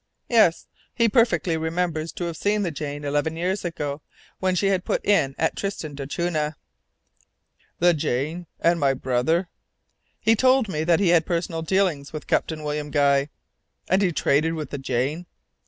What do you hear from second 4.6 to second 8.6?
had put in at Tristan d'Acunha." "The Jane